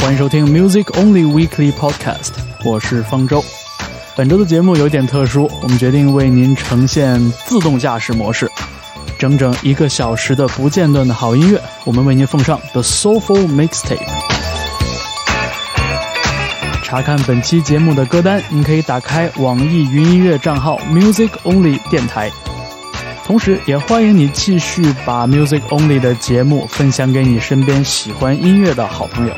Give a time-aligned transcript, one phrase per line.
[0.00, 2.30] 欢迎收听 Music Only Weekly Podcast，
[2.64, 3.44] 我是方舟。
[4.16, 8.50] 本周的节目有点特殊，我们决定为您呈现自动驾驶模式，
[9.18, 13.98] 整整一个小时的不间断的好音乐，我们为您奉上 The Soulful Mixtape。
[16.82, 22.30] 查看本期节目的歌单，您可以打开网易云音乐账号 Music Only 电台。
[23.22, 29.34] 同时，也欢迎你继续把 Music Only 的节目分享给你身边喜欢音乐的好朋友。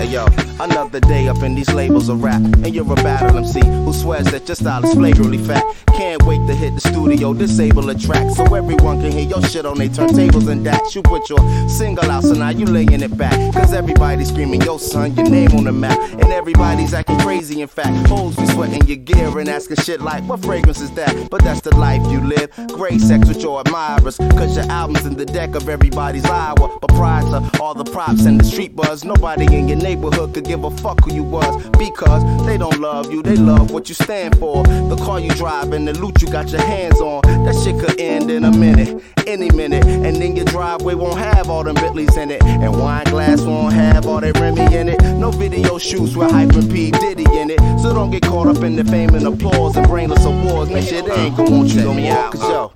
[0.00, 0.24] Hey yo,
[0.60, 4.24] another day up in these labels of rap, and you're a battle MC who swears
[4.30, 5.62] that your style is flagrantly fat.
[5.94, 9.66] Can't wait to hit the studio, disable a track so everyone can hear your shit
[9.66, 10.94] on their turntables and that.
[10.94, 13.34] You put your single out, so now you laying it back.
[13.52, 15.98] Cause everybody's screaming, yo son, your name on the map.
[16.12, 18.08] And everybody's acting crazy, in fact.
[18.08, 21.28] Hoes be sweating your gear and asking shit like, what fragrance is that?
[21.30, 22.50] But that's the life you live.
[22.68, 26.78] Great sex with your admirers, cause your album's in the deck of everybody's hour.
[26.80, 30.44] But prior to all the props and the street buzz, nobody in your neighborhood could
[30.44, 31.52] give a fuck who you was.
[31.70, 34.62] Because they don't love you, they love what you stand for.
[34.62, 37.22] The car you drive and the loot you got your hands on.
[37.44, 39.84] That shit could end in a minute, any minute.
[39.84, 42.42] And then your driveway won't have all them Bentleys in it.
[42.44, 45.02] And wine glass won't have all that Remy in it.
[45.18, 46.92] No video shoots with Hyper P.
[46.92, 47.58] Diddy in it.
[47.82, 50.70] So don't get caught up in the fame and applause and brainless awards.
[50.70, 52.30] Man, shit, ain't gonna want you no more.
[52.30, 52.70] Cause yo,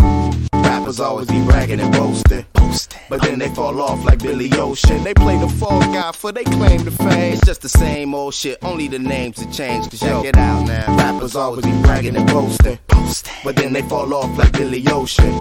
[0.85, 2.45] rappers always be bragging and boasting.
[3.09, 5.03] But then they fall off like Billy Ocean.
[5.03, 7.33] They play the fall guy for they claim to fame.
[7.33, 9.91] It's just the same old shit, only the names have changed.
[9.91, 10.95] Cause yo, get out now.
[10.95, 12.79] Rappers always be bragging and boasting.
[13.43, 15.41] But then they fall off like Billy Ocean.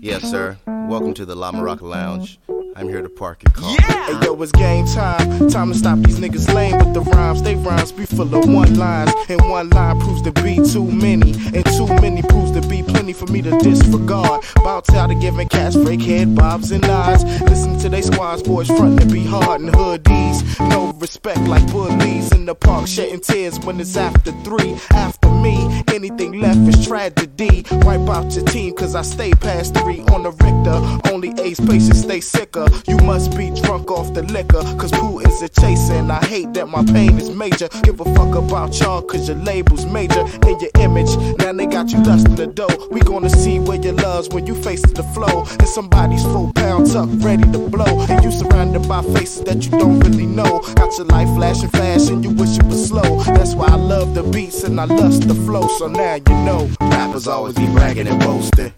[0.00, 0.56] Yes, sir.
[0.66, 2.38] Welcome to the La Maraca Lounge.
[2.80, 3.76] I'm here to park your car.
[3.78, 4.06] Yeah!
[4.06, 5.50] Hey, yo, it's game time.
[5.50, 7.42] Time to stop these niggas lame with the rhymes.
[7.42, 9.12] They rhymes be full of one lines.
[9.28, 11.32] And one line proves to be too many.
[11.54, 14.44] And too many proves to be plenty for me to disregard.
[14.56, 17.22] Bow out to giving cash, fake head bobs and nods.
[17.42, 20.40] Listen to they squads, boys frontin' to be hard and hoodies.
[20.70, 24.78] No respect like bullies in the park, shedding tears when it's after three.
[24.92, 27.64] After me, anything left is tragedy.
[27.82, 31.12] Wipe out your team, cause I stay past three on the Richter.
[31.12, 32.66] Only A's patients stay sicker.
[32.88, 36.00] You must be drunk off the liquor, cause Putin's a chaser.
[36.10, 37.68] I hate that my pain is major.
[37.82, 40.20] Give a fuck about y'all, cause your label's major.
[40.20, 42.88] And your image, now they got you dusting the dough.
[42.90, 45.44] We gonna see where your love's when you face the flow.
[45.58, 48.00] And somebody's full pound tuck ready to blow.
[48.08, 50.60] And you surrounded by faces that you don't really know.
[50.74, 53.22] Got your life flashing fast and you wish it was slow.
[53.24, 55.66] That's why I love the beats and I lust the flow.
[55.78, 56.68] So now you know.
[56.80, 58.72] Rappers always be bragging and boasting.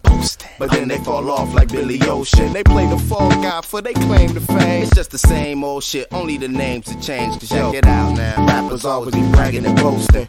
[0.58, 2.52] But then they fall off like Billy Ocean.
[2.52, 4.82] They play the fall guy for they claim to fame.
[4.82, 7.40] It's just the same old shit, only the names have changed.
[7.40, 8.46] Cause yo, get out now.
[8.46, 10.28] Rappers always be bragging and boasting.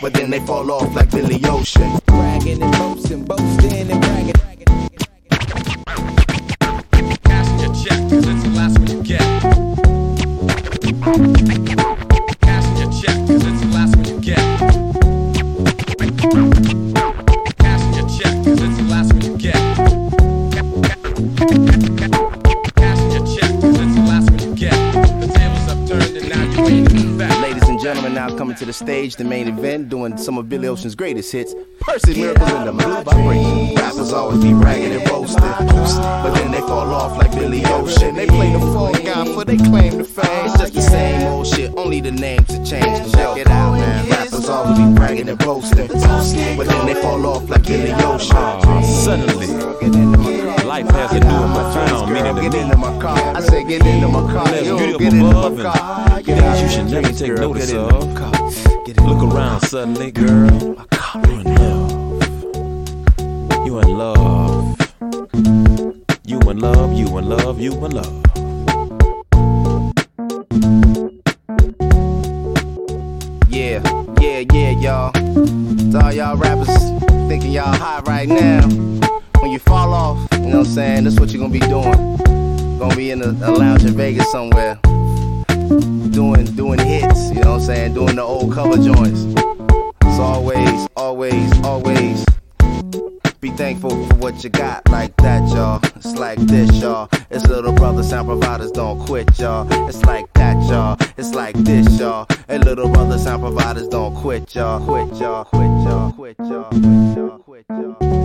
[0.00, 1.98] But then they fall off like Billy Ocean.
[2.06, 4.34] Bragging and boasting, boasting and bragging.
[7.24, 9.20] Cashing your check, cause it's the last one you get.
[28.30, 31.54] And coming to the stage, the main event, doing some of Billy Ocean's greatest hits.
[31.80, 33.74] Percy Miracles in the Blue Vibration.
[33.74, 35.40] Rappers always be bragging and boasting.
[35.42, 38.14] But then they fall off like Billy Ocean.
[38.14, 40.46] They play the fall guy for they claim to fame.
[40.46, 43.12] It's just the same old shit, only the names have changed.
[43.14, 44.08] Check it out, man.
[44.08, 45.88] Rappers always be bragging and boasting.
[45.88, 48.82] But then they fall off like Billy Ocean.
[48.84, 49.46] Suddenly,
[50.64, 52.60] life has a new and profound meaning to Get me.
[52.60, 53.36] into my car.
[53.36, 54.46] I say get into my car.
[54.48, 56.09] There's Yo, beauty up get into above my and car.
[56.30, 57.48] Get things out you should never take girl.
[57.48, 58.14] notice Get of.
[58.14, 58.30] my.
[58.86, 60.48] Get into Look around suddenly, girl.
[61.26, 61.90] You in love.
[63.66, 64.76] You in love.
[66.24, 68.22] You in love, you in love, you in love.
[73.48, 73.82] Yeah,
[74.20, 75.12] yeah, yeah, y'all.
[75.12, 76.68] To all y'all rappers
[77.28, 78.68] thinking y'all hot right now.
[79.40, 81.04] When you fall off, you know what I'm saying?
[81.04, 82.78] That's what you're gonna be doing.
[82.78, 84.78] Gonna be in a, a lounge in Vegas somewhere.
[85.70, 87.94] Doing doing hits, you know what I'm saying?
[87.94, 89.20] Doing the old cover joints.
[90.16, 92.26] So always, always, always
[93.40, 95.80] be thankful for what you got like that, y'all.
[95.94, 97.08] It's like this, y'all.
[97.30, 99.68] It's little brother sound providers don't quit, y'all.
[99.88, 100.96] It's like that, y'all.
[101.16, 102.26] It's like this, y'all.
[102.48, 104.84] And little brother sound providers don't quit, y'all.
[104.84, 105.44] Quit, y'all.
[105.44, 106.10] Quit, y'all.
[106.12, 106.64] Quit, y'all.
[106.64, 107.38] Quit, y'all.
[107.38, 108.20] Quit, y'all.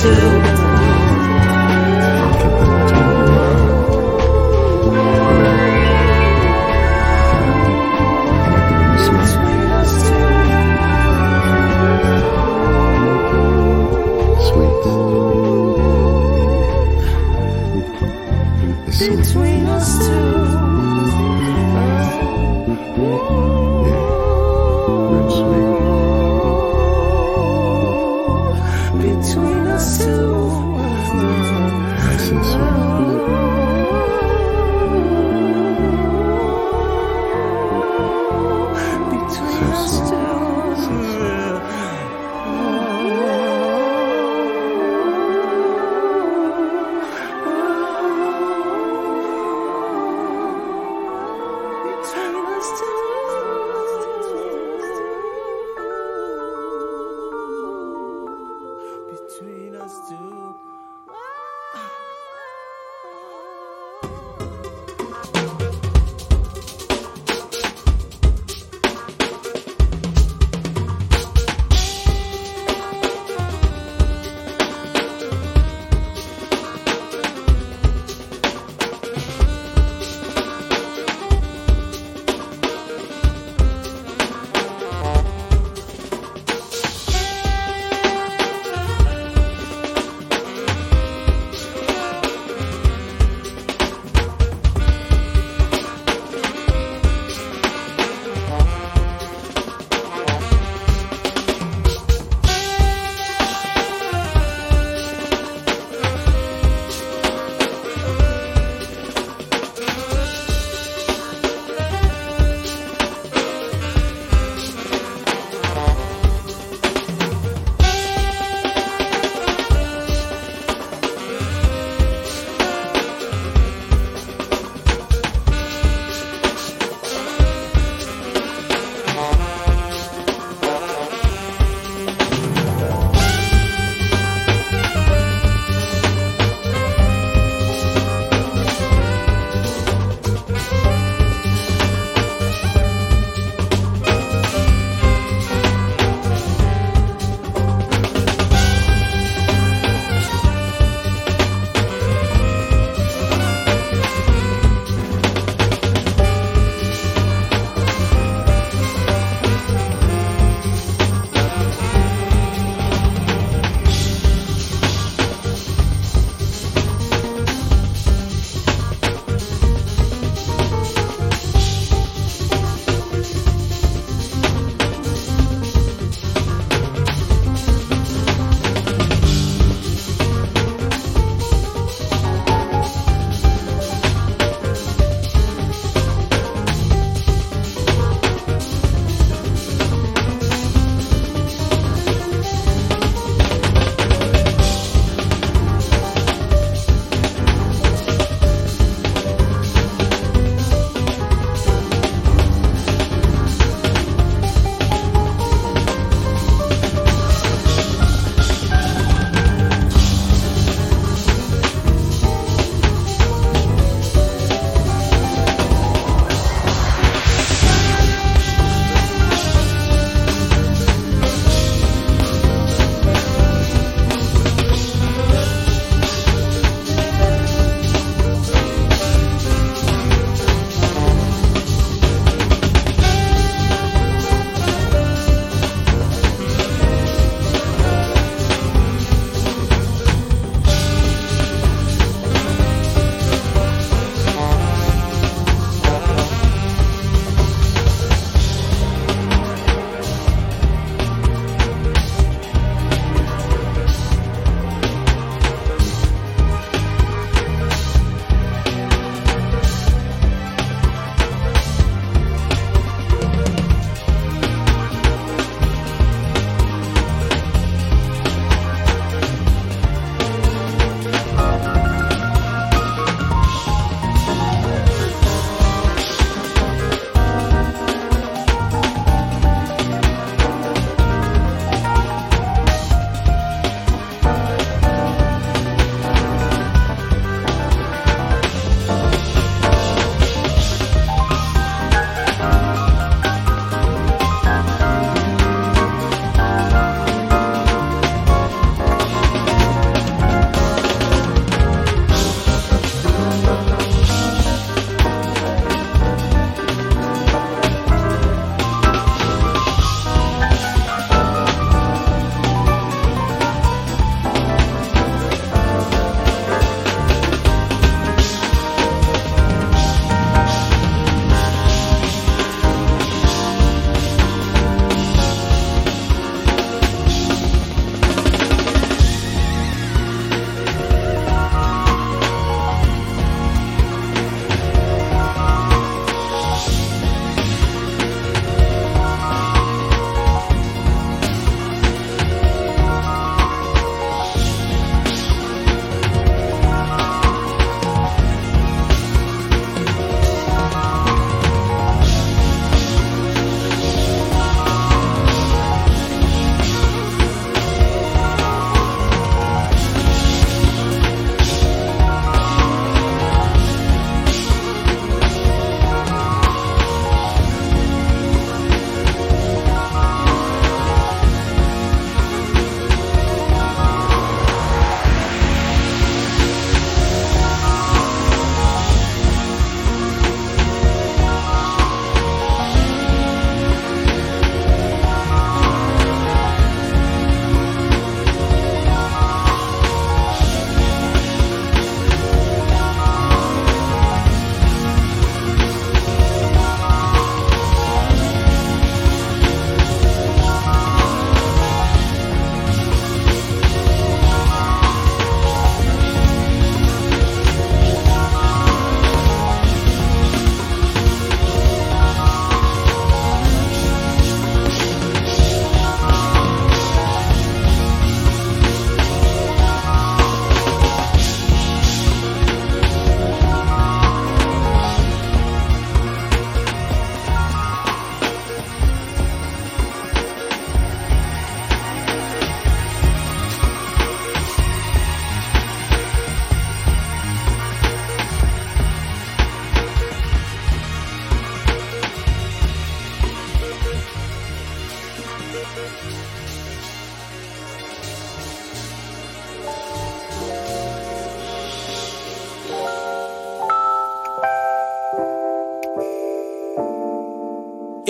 [0.00, 0.39] to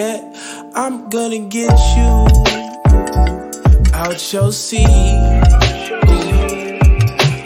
[0.02, 2.26] I'm gonna get you
[3.92, 4.86] out your seat.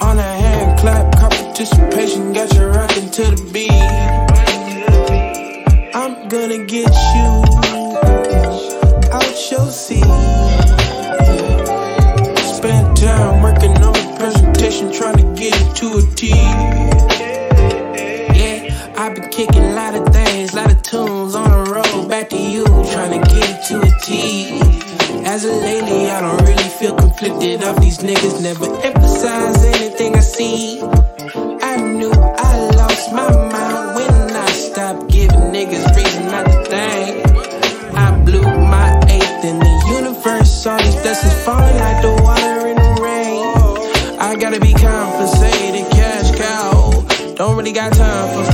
[0.00, 3.72] On a hand clap, participation, got you rocking to the beat.
[5.96, 7.42] I'm gonna get you
[9.10, 10.04] out your seat.
[12.54, 16.28] Spend time working on the presentation, trying to get it to a T.
[18.38, 19.73] Yeah, I've been kicking
[26.84, 28.42] feel conflicted off these niggas.
[28.42, 30.82] Never emphasize anything I see.
[30.82, 37.96] I knew I lost my mind when I stopped giving niggas reason not to think.
[37.96, 40.66] I blew my eighth in the universe.
[40.66, 44.20] All these blessings falling like the water in the rain.
[44.20, 46.90] I gotta be compensated, cash cow.
[47.36, 48.53] Don't really got time for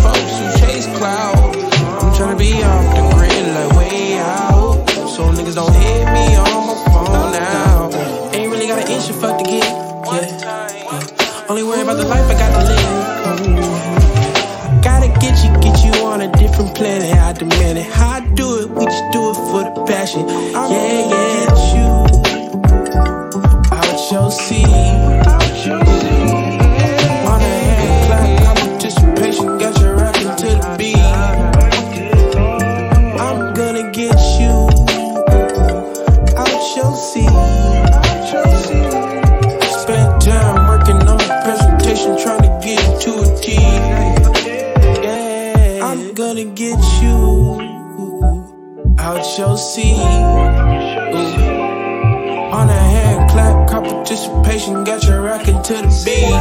[54.31, 56.33] participation, got your rocking to the beat.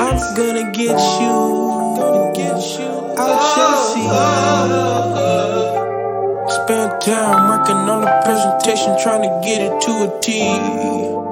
[0.00, 1.34] I'm gonna get you,
[1.96, 4.10] gonna get you out your seat.
[6.50, 11.23] Spend time working on the presentation, trying to get it to a T.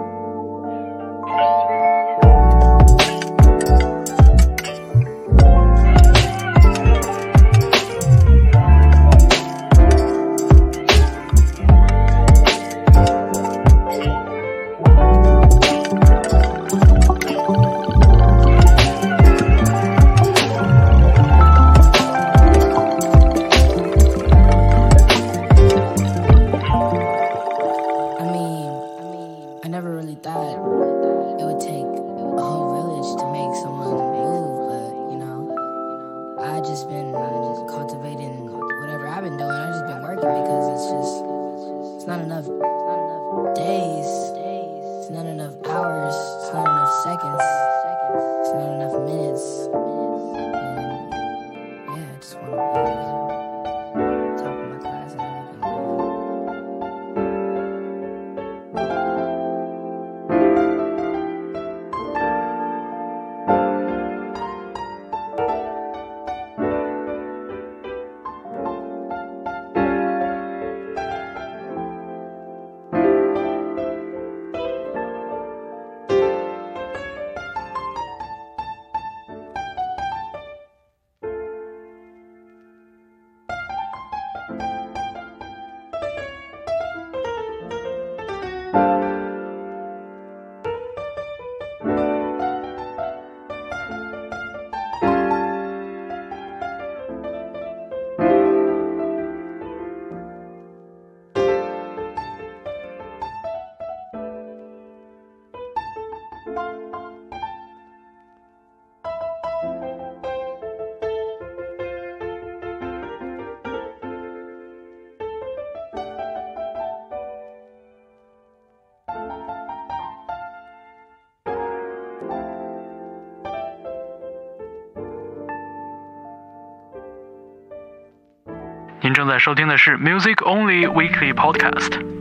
[129.22, 132.21] 正在收听的是 Music Only Weekly Podcast。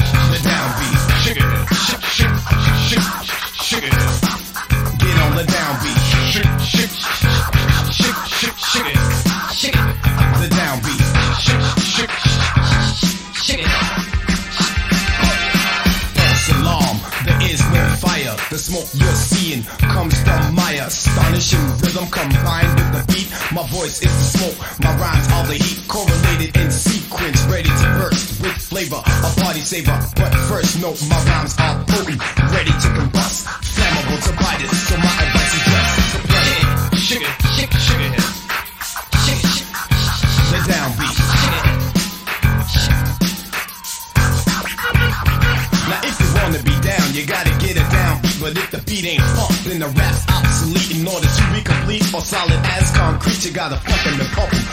[21.91, 23.29] Astonishing rhythm combined with the beat.
[23.51, 27.85] My voice is the smoke, my rhymes are the heat, correlated in sequence, ready to
[27.99, 29.97] burst with flavor, a party saver.
[30.15, 32.19] But first note, my rhymes are potent,
[32.51, 34.71] ready to combust, flammable to bite it.
[34.71, 36.67] So my advice is just it.
[36.97, 38.15] Shake it, it, shake,
[39.25, 39.43] shake,
[40.51, 41.17] the downbeat.
[45.89, 48.41] Now if you wanna be down, you gotta get a downbeat.
[48.41, 50.30] But if the beat ain't pumped, then the order
[51.91, 53.75] complete or solid as concrete, you gotta
[54.05, 54.70] 'em and pump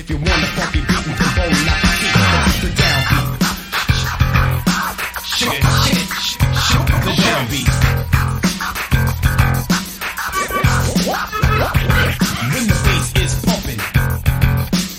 [0.00, 1.04] if you want a funky beat,
[1.36, 3.28] bone not the feet, but the downbeat.
[5.36, 6.08] Shake it,
[6.64, 7.68] shake it, the downbeat.
[12.52, 13.80] When the bass is pumping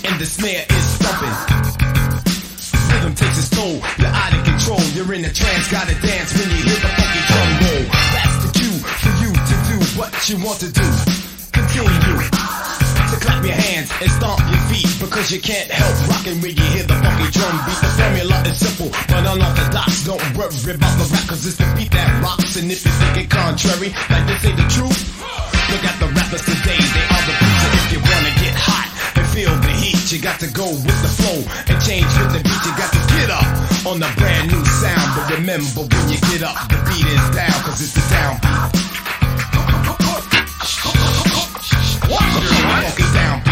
[0.06, 1.36] and the snare is thumping,
[2.94, 3.82] rhythm takes its toll.
[3.98, 4.82] You're out of control.
[4.94, 7.84] You're in a trance, gotta dance when you hear the funky drum roll.
[8.14, 11.11] That's the cue for you to do what you want to do.
[15.22, 17.78] Because you can't help rocking when you hear the funky drum beat.
[17.78, 20.02] The formula is simple but unorthodox.
[20.02, 22.58] Don't worry about the rap cause it's the beat that rocks.
[22.58, 24.98] And if you think it contrary, like they say the truth.
[25.70, 27.34] Look at the rappers today, they are the.
[27.38, 30.98] And if you wanna get hot and feel the heat, you got to go with
[31.06, 31.38] the flow
[31.70, 32.62] and change with the beat.
[32.66, 33.46] You got to get up
[33.86, 35.06] on the brand new sound.
[35.14, 38.74] But remember when you get up, the beat is down, cause it's the downbeat.
[39.54, 39.62] The
[42.74, 43.51] funky downbeat.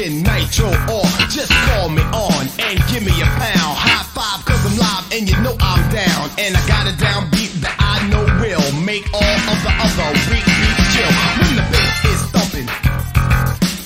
[0.00, 3.76] smoking, nitro, or just call me on and give me a pound.
[3.76, 6.30] High five cause I'm live and you know I'm down.
[6.38, 10.44] And I got a downbeat that I know will make all of the other weak
[10.44, 11.12] beats chill.
[11.40, 12.68] When the bass is thumping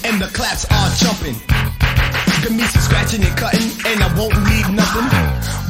[0.04, 1.36] and the claps are jumping.
[2.44, 5.08] Me some scratching and cutting, and I won't need nothing.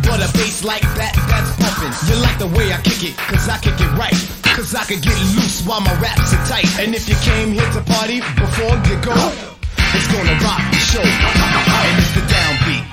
[0.03, 1.95] But a bass like that, that's pumping.
[2.11, 4.13] You like the way I kick it, cause I kick it right.
[4.43, 6.67] Cause I can get loose while my raps are tight.
[6.81, 9.55] And if you came here to party before you go,
[9.97, 11.03] it's gonna rock the show.
[11.03, 12.85] And it's the downbeat.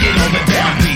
[0.00, 0.91] Get on the downbeat.